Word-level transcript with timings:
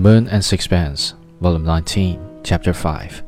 The 0.00 0.08
Moon 0.08 0.28
and 0.28 0.42
Sixpence, 0.42 1.12
Volume 1.42 1.62
19, 1.64 2.40
Chapter 2.42 2.72
5. 2.72 3.22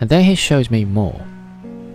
And 0.00 0.10
then 0.10 0.22
he 0.24 0.34
showed 0.34 0.70
me 0.70 0.84
more. 0.84 1.18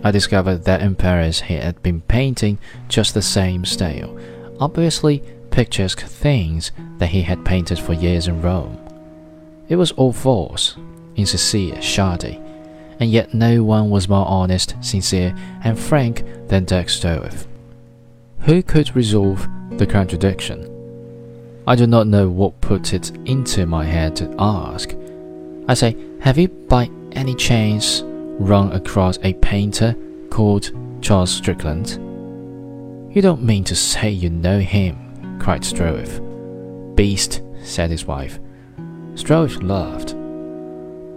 I 0.02 0.10
discovered 0.10 0.64
that 0.64 0.82
in 0.82 0.96
Paris 0.96 1.42
he 1.42 1.54
had 1.54 1.80
been 1.80 2.00
painting 2.00 2.58
just 2.88 3.14
the 3.14 3.22
same 3.22 3.64
style, 3.64 4.18
obviously 4.58 5.22
picturesque 5.52 6.00
things 6.00 6.72
that 6.96 7.10
he 7.10 7.22
had 7.22 7.44
painted 7.44 7.78
for 7.78 7.92
years 7.92 8.26
in 8.26 8.42
Rome. 8.42 8.76
It 9.68 9.76
was 9.76 9.92
all 9.92 10.12
false, 10.12 10.76
insincere, 11.14 11.80
shoddy, 11.80 12.42
and 12.98 13.12
yet 13.12 13.32
no 13.32 13.62
one 13.62 13.90
was 13.90 14.08
more 14.08 14.26
honest, 14.26 14.74
sincere, 14.80 15.32
and 15.62 15.78
frank 15.78 16.24
than 16.48 16.64
Dirk. 16.64 16.90
Who 18.40 18.60
could 18.60 18.96
resolve 18.96 19.46
the 19.78 19.86
contradiction? 19.86 20.77
I 21.68 21.76
do 21.76 21.86
not 21.86 22.06
know 22.06 22.30
what 22.30 22.62
put 22.62 22.94
it 22.94 23.10
into 23.26 23.66
my 23.66 23.84
head 23.84 24.16
to 24.16 24.34
ask. 24.38 24.94
I 25.68 25.74
say, 25.74 25.94
Have 26.18 26.38
you 26.38 26.48
by 26.48 26.88
any 27.12 27.34
chance 27.34 28.02
run 28.06 28.72
across 28.72 29.18
a 29.22 29.34
painter 29.34 29.94
called 30.30 30.70
Charles 31.02 31.30
Strickland? 31.30 31.90
You 33.14 33.20
don't 33.20 33.42
mean 33.42 33.64
to 33.64 33.76
say 33.76 34.08
you 34.08 34.30
know 34.30 34.58
him, 34.58 35.38
cried 35.38 35.60
Stroeve. 35.60 36.96
Beast, 36.96 37.42
said 37.62 37.90
his 37.90 38.06
wife. 38.06 38.38
Stroeve 39.12 39.62
laughed. 39.62 40.16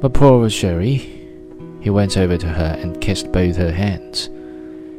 But 0.01 0.13
poor 0.13 0.49
Cherie. 0.49 1.29
He 1.79 1.89
went 1.89 2.17
over 2.17 2.35
to 2.35 2.47
her 2.49 2.77
and 2.77 2.99
kissed 2.99 3.31
both 3.31 3.55
her 3.55 3.71
hands. 3.71 4.29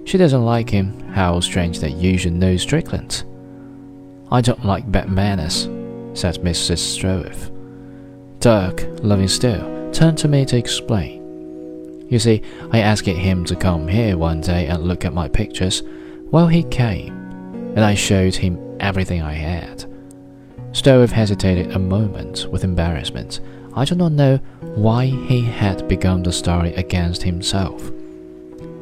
She 0.09 0.17
doesn't 0.17 0.47
like 0.47 0.71
him. 0.71 0.99
How 1.11 1.41
strange 1.41 1.81
that 1.81 1.93
you 1.93 2.17
should 2.17 2.33
know 2.33 2.57
Strickland. 2.57 3.25
I 4.33 4.41
don't 4.41 4.65
like 4.65 4.91
bad 4.91 5.11
manners, 5.11 5.65
said 6.19 6.37
Mrs. 6.37 6.79
Stroeve. 6.79 7.51
Dirk, 8.41 8.89
loving 9.03 9.29
still, 9.29 9.93
turned 9.93 10.17
to 10.19 10.27
me 10.27 10.47
to 10.47 10.57
explain. 10.57 12.07
You 12.09 12.19
see, 12.19 12.41
I 12.71 12.79
asked 12.79 13.07
him 13.07 13.45
to 13.45 13.55
come 13.55 13.87
here 13.87 14.17
one 14.17 14.41
day 14.41 14.69
and 14.69 14.85
look 14.85 15.05
at 15.05 15.13
my 15.13 15.29
pictures. 15.29 15.83
Well, 16.31 16.49
he 16.49 16.63
came, 16.63 17.13
and 17.77 17.81
I 17.81 17.95
showed 17.95 18.35
him 18.35 18.59
everything 18.81 19.21
I 19.21 19.35
had. 19.35 19.85
Stroeve 20.73 21.13
hesitated 21.13 21.73
a 21.73 21.79
moment 21.79 22.47
with 22.51 22.65
embarrassment. 22.65 23.41
I 23.75 23.85
do 23.85 23.95
not 23.95 24.13
know 24.13 24.39
why 24.77 25.05
he 25.05 25.43
had 25.43 25.87
begun 25.89 26.23
the 26.23 26.33
story 26.33 26.73
against 26.77 27.23
himself. 27.23 27.91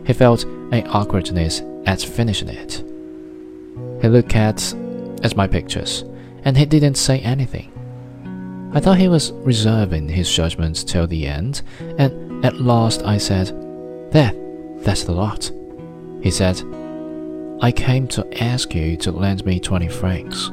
He 0.07 0.12
felt 0.12 0.45
an 0.45 0.87
awkwardness 0.87 1.61
at 1.87 2.01
finishing 2.01 2.51
it. 2.51 2.85
He 4.01 4.07
looked 4.07 4.37
at 4.37 4.73
as 5.23 5.37
my 5.37 5.47
pictures, 5.47 6.05
and 6.45 6.57
he 6.57 6.67
didn't 6.67 6.95
say 6.97 7.21
anything. 7.21 7.73
I 8.73 8.81
thought 8.81 8.99
he 8.99 9.09
was 9.09 9.33
reserving 9.33 10.09
his 10.09 10.33
judgment 10.33 10.87
till 10.87 11.07
the 11.07 11.27
end, 11.27 11.63
and 11.99 12.45
at 12.45 12.61
last 12.61 13.03
I 13.03 13.19
said, 13.19 13.48
There, 14.13 14.33
that's 14.79 15.05
the 15.05 15.13
lot. 15.13 15.51
He 16.23 16.31
said, 16.31 16.63
I 17.61 17.73
came 17.73 18.07
to 18.09 18.43
ask 18.43 18.75
you 18.75 18.97
to 18.98 19.13
lend 19.13 19.45
me 19.45 19.61
twenty 19.61 19.89
francs. 19.89 20.51